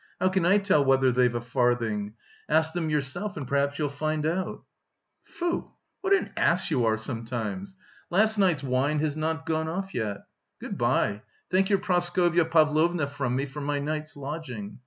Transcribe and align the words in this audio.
"How 0.19 0.29
can 0.29 0.47
I 0.47 0.57
tell 0.57 0.83
whether 0.83 1.11
they've 1.11 1.35
a 1.35 1.39
farthing? 1.39 2.15
Ask 2.49 2.73
them 2.73 2.89
yourself 2.89 3.37
and 3.37 3.47
perhaps 3.47 3.77
you'll 3.77 3.89
find 3.89 4.25
out...." 4.25 4.63
"Foo! 5.25 5.69
what 6.01 6.11
an 6.11 6.31
ass 6.35 6.71
you 6.71 6.85
are 6.87 6.97
sometimes! 6.97 7.75
Last 8.09 8.39
night's 8.39 8.63
wine 8.63 8.97
has 9.01 9.15
not 9.15 9.45
gone 9.45 9.67
off 9.67 9.93
yet.... 9.93 10.23
Good 10.59 10.75
bye; 10.79 11.21
thank 11.51 11.69
your 11.69 11.77
Praskovya 11.77 12.45
Pavlovna 12.45 13.05
from 13.05 13.35
me 13.35 13.45
for 13.45 13.61
my 13.61 13.77
night's 13.77 14.15
lodging. 14.15 14.79